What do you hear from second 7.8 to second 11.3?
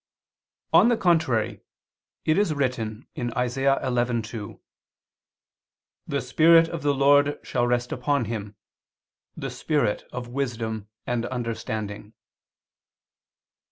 upon him, the Spirit of wisdom of